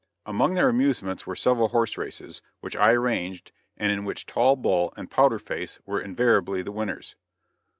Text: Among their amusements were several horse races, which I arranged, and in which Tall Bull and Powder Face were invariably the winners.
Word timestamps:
Among 0.25 0.55
their 0.55 0.67
amusements 0.67 1.27
were 1.27 1.35
several 1.35 1.67
horse 1.67 1.95
races, 1.95 2.41
which 2.59 2.75
I 2.75 2.93
arranged, 2.93 3.51
and 3.77 3.91
in 3.91 4.03
which 4.03 4.25
Tall 4.25 4.55
Bull 4.55 4.91
and 4.97 5.11
Powder 5.11 5.37
Face 5.37 5.77
were 5.85 6.01
invariably 6.01 6.63
the 6.63 6.71
winners. 6.71 7.15